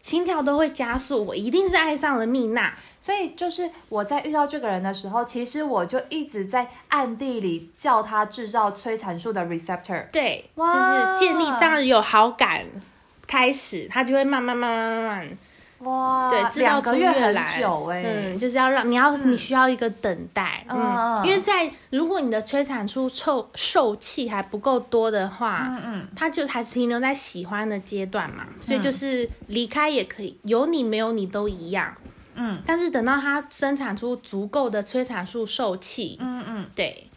[0.02, 2.74] 心跳都会加速，我一定是爱上了蜜娜。
[3.00, 10.04] 所以就是我在遇到这个人的时候，其实我就一直在暗地里叫他制造催产素的 receptor。
[10.12, 12.66] 对，就是建立当然有好感
[13.26, 15.38] 开始，他就会慢慢慢慢慢慢。
[15.80, 31.94] 哇，对，制造两个月很久哎、嗯，就是要让你要、你需要一个等待，嗯因为在如果你的催产素受受气还不够多的话，嗯嗯，它就还是停留在喜欢的阶段嘛，所以就是离开也可以，有你没有你都一样，
[32.34, 36.66] 嗯，但是等到它生产出足够的催产素受气，嗯嗯。
[36.74, 37.08] 对，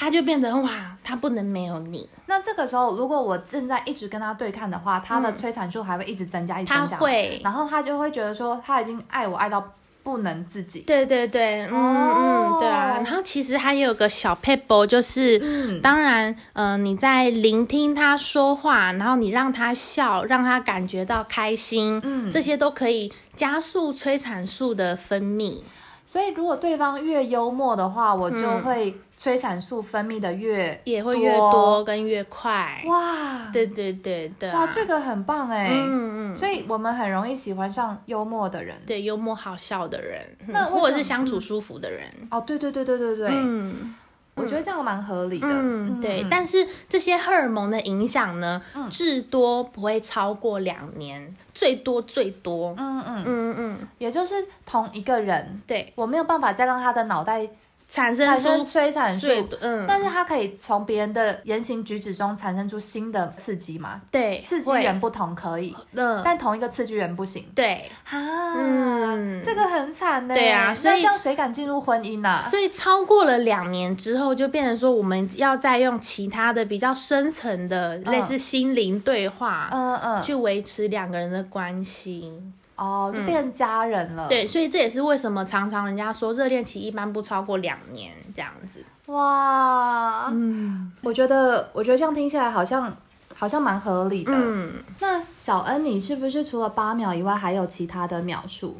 [0.00, 0.70] 它就变成哇，
[1.02, 7.40] 他不能没有你，那这个时候，如果我正在一直跟他对抗的话，他的催产素还会一直增加，一直增加，会。
[7.42, 9.72] 然后他就会觉得说他已经爱我爱到
[10.04, 10.82] 不能自己。
[10.82, 12.14] 对对对，嗯、哦
[12.54, 13.00] 嗯，对啊。
[13.04, 25.62] 然后其实还有个小 paper，就是，嗯当然，呃，你在聆听他说话，然后你让他笑，让他感觉到开心，嗯这些都可以加速催产素的分泌。
[26.06, 32.80] 所以如果对方越幽默的话，我就会催产素分泌的越嗯也会越多跟越快。
[32.86, 35.68] 哇，对对对对啊、哇，这个很棒哎。
[35.70, 38.80] 嗯嗯，所以我们很容易喜欢上幽默的人。
[38.86, 42.08] 对幽默好笑的人，那或者是相处舒服的人。
[42.30, 43.94] 哦，对对对对对对，嗯
[44.36, 45.48] 我觉得这样蛮合理的。
[45.50, 46.24] 嗯，对。
[46.30, 52.72] 但是这些荷尔蒙的影响呢，至多不会超过两年，最多最多。
[52.78, 57.48] 嗯嗯，嗯嗯，也就是同一个人，对，我没有办法再让他的脑袋
[57.88, 59.26] 产生产生出催产素，
[59.60, 64.02] 嗯，但是它可以从别人的言行举止中产生出新的刺激嘛？
[64.10, 67.46] 对，刺激会源不同可以，嗯，但同一个刺激源不行。
[67.54, 68.18] 对，哈，
[68.58, 70.34] 嗯这个很惨呢。
[70.34, 72.38] 对啊所以那这样谁敢进入婚姻啊？
[72.40, 82.30] 所以超过了两年之后，就变成说我们要再用其他的比较深层的类似心灵对话，嗯嗯，去维持两个人的关系。
[82.78, 88.84] 哦，就变家人了。，对，所以这也是为什么常常人家说热恋期一般不超过两年这样子。
[89.06, 92.96] 哇，嗯我觉得，我觉得这样听起来好像
[93.36, 94.32] 好像蛮合理的。
[94.32, 98.76] 嗯，那小恩，你是不是除了八秒以外，还有其他的秒数？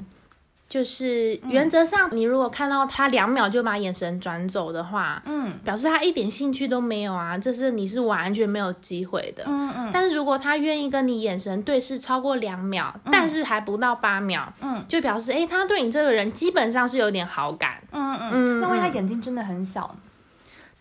[0.68, 5.58] 就是原则上，你如果看到他两秒就把眼神转走的话，嗯。
[5.64, 9.44] 表示他一点兴趣都没有啊，这是你是完全没有机会的。
[9.46, 9.90] 嗯嗯。
[9.92, 14.84] 但是如果他愿意跟你眼神对视超过两秒，但是还不到八秒，嗯。
[14.86, 17.82] 就表示诶，他对你这个人基本上是有点好感。
[17.92, 18.30] 嗯嗯。
[18.32, 19.96] 嗯那万一他眼睛真的很小，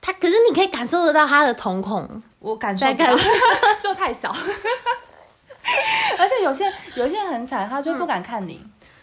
[0.01, 3.15] 他可是你可以感受得到他的瞳孔，我感受到，
[3.79, 4.35] 就太小。
[6.17, 8.61] 而且有些有些人很惨，他就不敢看你。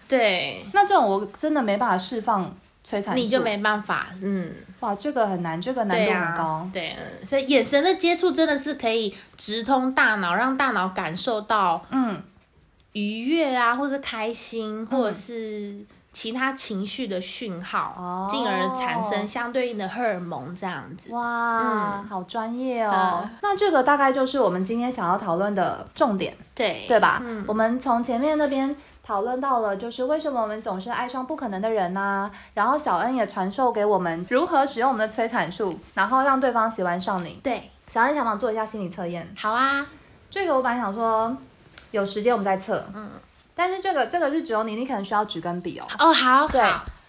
[0.09, 6.45] 对，那这种我真的没办法释放催产素，你就没办法，嗯，哇，这个很难，这个难对度很高。
[6.45, 12.23] 啊，对，嗯所以眼神的接触真的是可以直通大脑，让大脑感受到嗯，
[12.93, 15.75] 愉悦啊，或是开心，或者是
[16.13, 21.11] 其他情绪的讯号，哦进而产生相对应的荷尔蒙，这样子。
[21.13, 23.23] 哇，好专业哦。
[23.25, 27.23] 嗯那这个大概就是我们今天想要讨论的重点，对，对吧？
[27.25, 28.77] 嗯我们从前面那边。
[29.07, 37.39] 讨论到了，就是为什么我们总是爱上不可能的人呢、然后小恩也传授给我们如何使用我们的催产素，然后让对方喜欢上你。
[37.43, 39.29] 对，小恩想不想做一下心理测验？
[39.37, 39.87] 好啊，
[40.31, 41.37] 这个我本来想说
[41.91, 43.11] 有时间我们再测，嗯，
[43.55, 45.85] 但是这个这个是只有你，你可能需要纸跟笔哦。
[45.99, 46.63] 哦，好，对，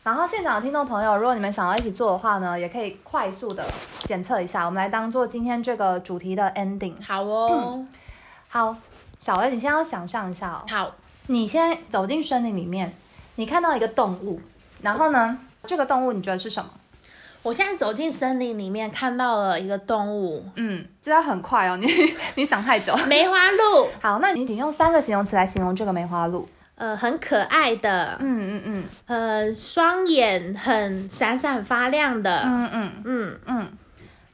[0.03, 3.65] 然后现场的听众朋友，如果你们想要一起做的话呢，也可以快速的
[3.99, 6.93] 检测一下，我们来当做今天这个主题的 ending。
[7.01, 7.85] 好哦，
[8.49, 8.75] 好，
[9.17, 10.91] 小恩，你现在要想象一下哦，好，
[11.27, 12.93] 你现在走进森林里面，
[13.35, 14.39] 你看到一个动物，
[14.81, 16.69] 然后呢，这个动物你觉得是什么？
[17.41, 21.87] 我现在走进森林里面，看到了一个动物，嗯，这要很快哦，你
[22.35, 22.95] 你想太久。
[23.07, 26.47] 梅花鹿，好，那你请用三个形容词来形容这个梅花鹿。
[26.73, 28.85] 呃，很可爱的，嗯嗯嗯。
[29.05, 33.67] 呃，双眼很闪闪发亮的，嗯嗯嗯，嗯，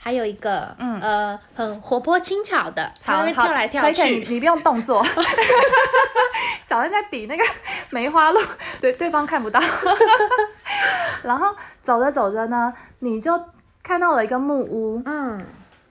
[0.03, 5.05] 还有一个，嗯呃，很活泼轻巧的，好跳来跳可以可以你去， 你不用动作。
[6.67, 7.43] 小恩在比那个
[7.91, 8.39] 梅花鹿，
[8.81, 9.59] 对，对方看不到。
[11.21, 13.39] 然后走着走着呢，你就
[13.83, 15.01] 看到了一个木屋。
[15.05, 15.39] 嗯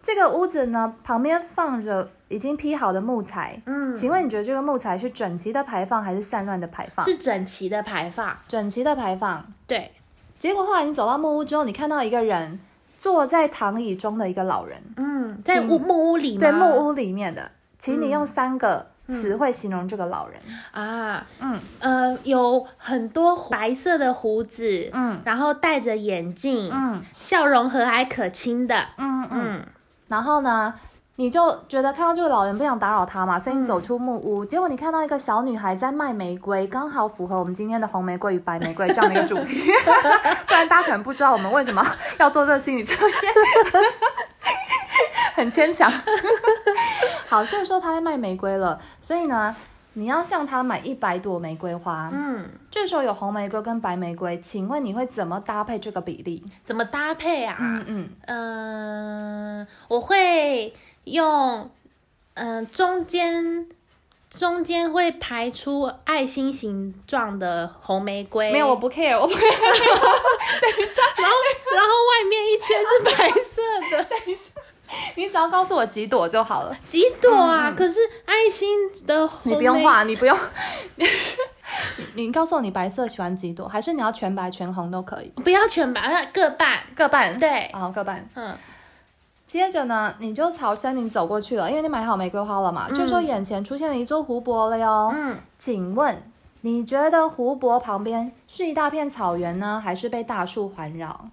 [0.03, 3.61] 这个屋子呢，旁边放着已经劈好的木材。
[3.67, 7.05] 嗯，请问你觉得这个木材是整齐的排放还是散乱的排放？
[7.05, 9.47] 是整齐的排放，整齐的排放。
[9.67, 9.93] 对，
[10.39, 12.59] 结果后来你走到木屋之后，你看到一个人
[13.01, 16.41] 坐在躺椅中的一个老人，嗯，在请屋木屋里吗？
[16.41, 20.39] 对，木屋里面的，请你用三个词汇形容这个老人？
[20.73, 25.19] 啊，嗯，呃，有很多白色的胡子，嗯。
[25.25, 27.03] 然后戴着眼镜，嗯。
[27.15, 29.31] 笑容和蔼可亲的，嗯嗯。
[29.33, 29.67] 嗯，
[30.09, 30.75] 然后呢，
[31.21, 39.71] 你就觉得看到这个老人不想打扰他嘛，所以你走出木屋，结果你看到一个小女孩在卖玫瑰，刚好符合我们今天的红玫瑰与白玫瑰这样的一个主题。
[40.49, 41.87] 不然大家可能不知道我们为什么
[42.19, 43.15] 要做这个心理测验，
[45.35, 45.93] 很牵强。
[47.29, 49.55] 好，这个时候他在卖玫瑰了，所以呢，
[49.93, 52.09] 你要向他买一百朵玫瑰花。
[52.15, 56.43] 嗯，这时候有红玫瑰跟白玫瑰，请问你会怎么搭配这个比例？
[56.65, 57.59] 怎么搭配啊？
[57.61, 60.73] 嗯嗯，嗯、我会
[61.05, 61.71] 用，
[62.35, 63.69] 嗯、中间
[64.29, 69.41] 中间会排出爱心形状的红玫瑰，没有，我不 care，我不 care。
[69.41, 71.35] 等一下然后
[71.75, 73.63] 然后外面一圈是白色
[73.97, 74.43] 的，等一下
[75.15, 76.77] 你只要告诉我几朵就好了。
[76.89, 77.73] 几朵啊？
[77.77, 78.69] 可是爱心
[79.07, 80.37] 的红你不用玫画，你不用。
[80.97, 81.07] 你
[82.15, 86.81] 你告诉我你白色喜欢几朵，还是你要全白全红都可以，不要全白，要各半。
[86.97, 87.39] 各半。
[87.39, 88.29] 对好，各半。
[88.35, 88.57] 嗯，
[89.51, 92.87] 接着呢，你就朝森林走过去了，因为你买好玫瑰花了嘛。
[92.89, 95.11] 这时候眼前出现了一座湖泊了哟。
[95.13, 96.23] 嗯，请问
[96.61, 101.29] 你觉得湖泊旁边是一大片草原呢，还是被大树环绕？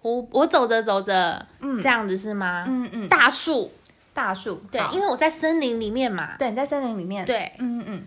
[0.00, 2.64] 湖我走着走着，嗯这样子是吗？
[2.66, 3.70] 嗯嗯，大树，
[4.14, 4.62] 大树。
[4.72, 6.38] 对，因为我在森林里面嘛。
[6.38, 8.06] 对你在森林里面。，对，嗯嗯嗯。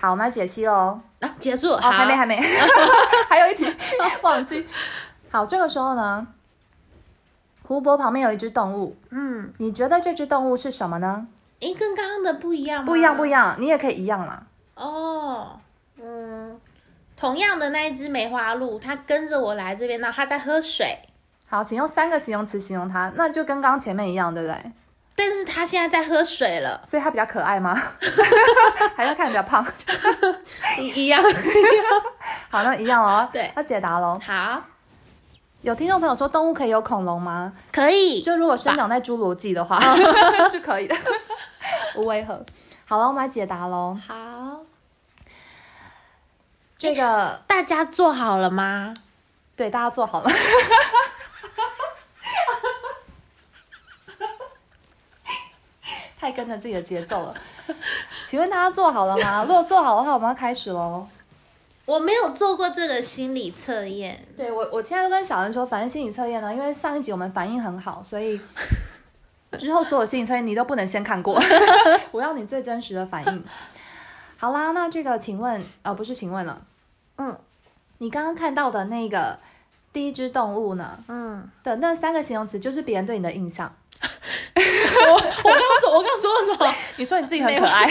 [0.00, 0.98] 好，我们来解析喽。
[1.20, 2.40] 啊，结束，哦，好，还没，还没，
[3.28, 3.66] 还有一题
[4.22, 4.66] 忘记。
[5.30, 6.26] 好，这个时候呢，
[7.68, 11.26] 湖泊旁边有一只动物，嗯，你觉得这只动物是什么呢？
[11.60, 12.86] 诶，跟刚刚的不一样吗？
[12.86, 14.42] 不一样，不一样，你也可以一样啦。
[14.74, 15.60] 哦，
[16.02, 16.58] 嗯，
[17.14, 20.98] 同样的那一只梅花鹿，它跟着我来这边，那它在喝水，
[21.46, 24.72] 好，请用三个形容词形容它，那就跟刚刚前面一样，对不对？
[25.14, 27.74] 但是它现在在喝水了，所以它比较可爱吗？
[28.96, 29.62] 还是看比较胖？
[30.80, 31.22] 一一样。
[32.48, 33.28] 好，那一样哦。
[33.30, 34.18] 对那解答喽。
[34.24, 34.62] 好，
[35.62, 37.52] 有听众朋友说，动物可以有恐龙吗？
[37.72, 39.78] 可以，就如果生长在侏罗纪的话，
[40.50, 40.94] 是可以的，
[41.96, 42.46] 无违和。
[42.86, 43.98] 好了，我们来解答喽。
[44.06, 44.14] 好，
[46.78, 48.94] 这个大家做好了吗？
[49.56, 50.30] 对大家做好了。
[56.20, 57.34] 太跟着自己的节奏了。
[58.28, 59.42] 请问大家做好了吗？
[59.42, 61.08] 如果做好的话，我们要开始喽。
[61.88, 68.38] 我没有做过这个心理测验，对我，我现在都跟小恩说，反正心理测验呢，因为上一集我们反应很好，所以
[69.58, 71.40] 之后所有心理测验你都不能先看过，
[72.12, 73.42] 我要你最真实的反应。
[74.36, 76.60] 好啦，那这个请问，呃，不是请问了，
[77.16, 77.34] 嗯。
[78.00, 79.36] 你刚刚看到的那个
[79.92, 80.96] 第一只动物呢？
[81.08, 83.74] 嗯，的那三个形容词，就是别人对你的印象。
[84.54, 86.74] 我我刚说，我刚说了什么？
[86.96, 87.90] 你说你自己很可爱，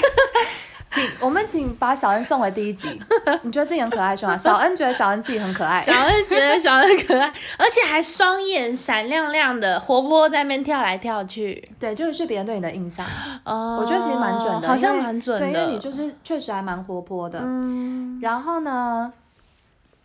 [0.89, 2.87] 请我们请把小恩送回第一集。
[3.43, 4.37] 你觉得自己很可爱是吗？
[4.37, 5.83] 小恩觉得小恩自己很可爱。
[5.83, 11.63] 小恩觉得小恩可爱，而且还双眼闪亮亮的，活泼在那边跳来跳去。
[11.79, 13.05] 对，这个是别人对你的印象。
[13.43, 15.45] 哦我觉得其实蛮准的，好像蛮准的。
[15.45, 17.39] 对，因为你就是确实还蛮活泼的。
[17.41, 19.11] 嗯，然后呢，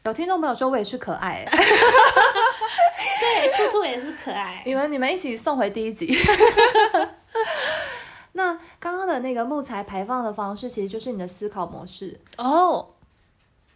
[0.05, 1.57] 有听众朋友说我也是可爱， 对，
[3.57, 4.63] 兔兔也是可爱。
[4.67, 6.13] 你们你们一起送回第一集。
[8.33, 12.19] 那刚刚的那个木材排放的方式，其实就是你的思考模式。
[12.39, 12.91] 哦，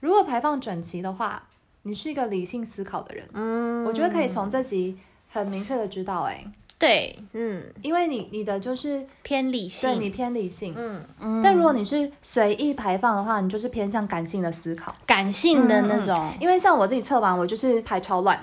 [0.00, 1.48] 如果排放整齐的话，
[1.82, 3.28] 你是一个理性思考的人。
[3.34, 4.98] 嗯，我觉得可以从这集
[5.28, 6.44] 很明确的知道、哎，
[6.78, 9.90] 对，嗯，因为你你的就是偏理性。
[9.90, 14.94] 对你偏理性，嗯嗯，但如果你是随意排放的话，你就是偏向感性的思考。
[15.06, 16.30] 感性的那种。
[16.38, 18.36] 因为像我自己测完，我就是排超乱，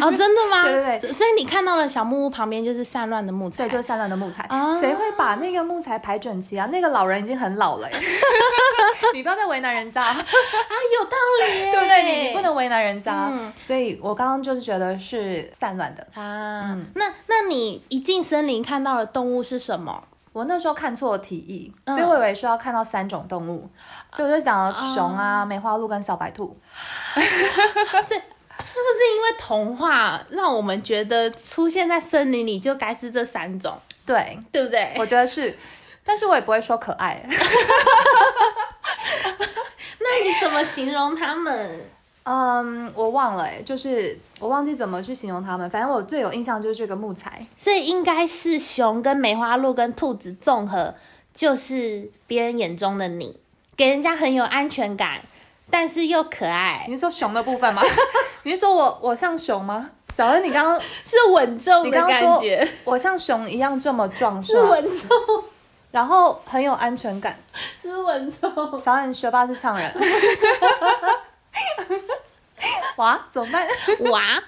[0.00, 0.62] 哦，真的吗？
[0.70, 3.64] 对对对所以你看到了小木屋旁边就是散乱的木材。
[3.64, 4.46] 对，就是散乱的木材。
[4.50, 6.66] 哦谁会把那个木材排整齐啊？
[6.70, 7.98] 那个老人已经很老了耶，
[9.14, 12.02] 你不要再为难人家，啊，有道理耶，对不对？
[12.04, 13.28] 你你不能为难人家。
[13.32, 16.06] 嗯所以我刚刚就是觉得是散乱的。
[16.14, 16.70] 啊。
[16.72, 20.04] 嗯那那你一进森林看到的动物是什么？
[20.32, 23.68] 我那时候看错题意，嗯所以我以为是要看到三种动物，
[24.12, 26.56] 所以我就讲了熊啊、梅花鹿跟小白兔。
[27.16, 27.20] 是
[28.62, 33.76] 是不是因为童话让我们觉得出现在森林里就该是这三种，
[34.06, 34.94] 对，对不对？
[34.98, 35.58] 我觉得是，
[36.04, 37.20] 但是我也不会说可爱。
[39.98, 41.90] 那你怎么形容它们？
[42.24, 45.68] 嗯，我忘了哎，就是我忘记怎么去形容它们。
[45.70, 47.44] 反正我最有印象就是这个木材。
[47.56, 50.94] 所以应该是熊跟梅花鹿跟兔子综合，
[51.34, 53.40] 就是别人眼中的你，
[53.76, 55.20] 给人家很有安全感，
[55.70, 57.82] 但是又可爱，你是说熊的部分吗？
[58.44, 59.90] 你是说我我像熊吗？
[60.10, 65.44] 小恩，你刚刚 是稳重的你刚刚说感觉， 我像熊一样这么壮是硕，稳重。
[65.90, 67.36] 然后很有安全感。
[67.82, 68.78] 是稳重。
[68.78, 69.92] 小恩学霸是唱人。
[72.96, 73.66] 哇，怎么办？
[74.10, 74.42] 哇，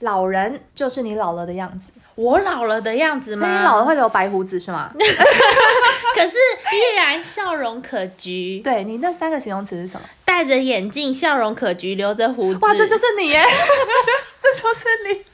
[0.00, 3.46] 老人就是你老了的样子，我老了的样子吗？
[3.48, 4.92] 那你老了会留白胡子是吗？
[6.14, 6.36] 可是
[6.72, 10.06] 依然笑容可掬，对你那三个形容词是什么？
[10.24, 12.58] 戴着眼镜，笑容可掬，留着胡子。
[12.62, 13.42] 哇，这就是你耶！
[14.42, 15.24] 这就是你，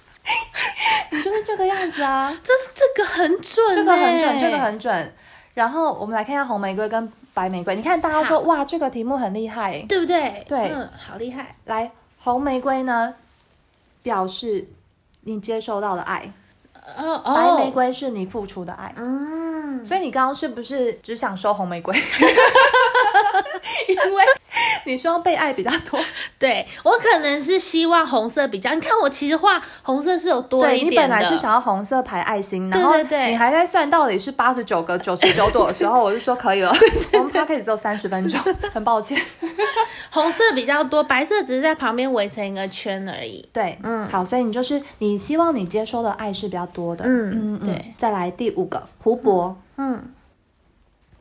[1.17, 2.37] 你就是这个样子啊！
[2.43, 5.17] 这这个很准，这个很准，这个很准。
[5.55, 7.75] 然后我们来看一下红玫瑰跟白玫瑰。
[7.75, 10.45] 你看大家说哇，这个题目很厉害，对不对？
[10.49, 11.57] 对，嗯，好厉害。
[11.67, 13.15] 来，红玫瑰呢，
[14.03, 14.67] 表示
[15.23, 16.33] 你接收到的爱，
[16.97, 18.95] 哦白玫哦，瑰是你付出的爱。
[18.97, 21.95] 嗯，所以你刚刚是不是只想收红玫瑰？
[23.89, 24.25] 因为
[24.87, 25.99] 你希望被爱比较多。
[26.39, 31.17] 对我可能是希望红色比较，你看我其实画红色是有多对你一点的。
[31.17, 36.73] 本来是想要红色排爱心，对然后对对你还在算到底是八十九个九十九朵的时候， 我就说可以了。
[37.13, 38.41] 我们 p o d 只有三十分钟，
[38.73, 39.21] 很抱歉。
[40.11, 43.47] 红色比较多，白色只是在旁边围成一个圈而已。
[43.53, 47.05] 对，嗯，好，所以你就是你希望你接收的爱是比较多的。
[47.07, 47.95] 嗯对嗯。
[47.99, 50.03] 再来第五个湖泊，嗯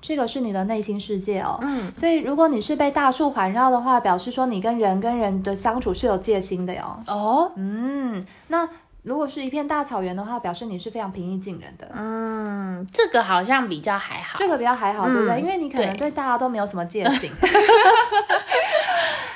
[0.04, 1.58] 这个是你的内心世界哦。
[1.62, 7.00] 嗯，所以如果你是被大树环绕的话，表示说你跟人跟人的相处是有戒心的哟。
[7.08, 8.68] 哦，嗯，那
[9.04, 11.90] 如果是一片大草原的话，表示你是非常平易近人的。
[11.96, 14.38] 嗯，这个好像比较还好。
[14.38, 15.36] 这个比较还好，对不对？
[15.36, 17.32] 嗯因为你可能对对大家都没有什么戒心。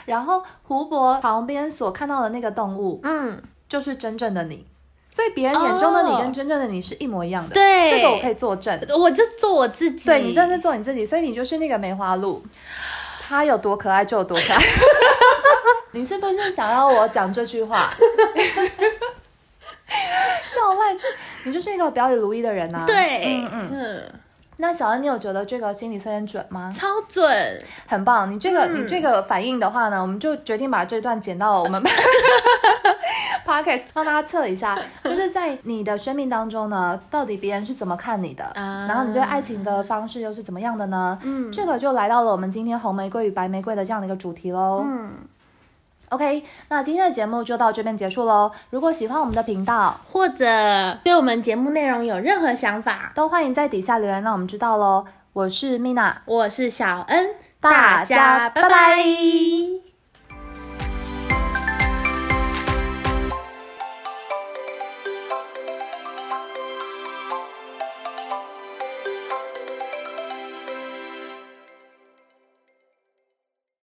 [0.06, 4.66] 然后湖泊旁边所看到的那个动物，嗯，就是真正的你，
[5.10, 7.54] 所以别人眼中的你哦跟真正的你是一模一样的。
[7.56, 8.80] 对这个我可以作证。
[8.98, 10.06] 我就做我自己。
[10.06, 12.44] 对你真的是做你自己，所以你就是那个梅花鹿，
[13.28, 14.62] 它有多可爱就有多可爱。
[15.92, 17.92] 你是不是想要我讲这句话？
[19.88, 20.98] 笑烂，
[21.46, 22.84] 你就是一个表里如一的人呐、啊。
[22.86, 23.70] 对，嗯嗯。
[23.72, 24.04] 嗯，
[24.58, 26.70] 那小恩，你有觉得这个心理测验准吗？
[26.72, 27.26] 超准。
[27.88, 31.82] 很棒，你这个、嗯你这个反应的话呢，我们就决定把这段剪到我们
[33.48, 41.18] podcast 让大家测一下， 就是在你的生命当中呢，到底别人是怎么看你的，啊然后你对爱情的方式又是怎么样的呢？
[41.24, 44.84] 嗯这个就来到了我们今天红玫瑰与白玫瑰的这样的一个主题喽。
[44.86, 45.12] 嗯
[46.10, 48.52] ，OK，那今天的节目就到这边结束喽。
[48.70, 50.46] 如果喜欢我们的频道，或者
[51.04, 55.06] 对我们节目内容有任何想法，都欢迎在底下留言让我们知道喽。
[55.34, 57.30] 我是 Mina，我是小恩，
[57.62, 59.87] 大家拜拜